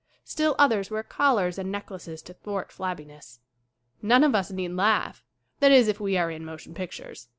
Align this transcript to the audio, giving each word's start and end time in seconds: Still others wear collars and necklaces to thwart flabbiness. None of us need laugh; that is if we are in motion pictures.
Still 0.23 0.55
others 0.57 0.89
wear 0.89 1.03
collars 1.03 1.59
and 1.59 1.71
necklaces 1.71 2.23
to 2.23 2.33
thwart 2.33 2.71
flabbiness. 2.71 3.39
None 4.01 4.23
of 4.23 4.33
us 4.33 4.49
need 4.49 4.69
laugh; 4.71 5.23
that 5.59 5.71
is 5.71 5.87
if 5.87 5.99
we 5.99 6.17
are 6.17 6.31
in 6.31 6.43
motion 6.43 6.73
pictures. 6.73 7.27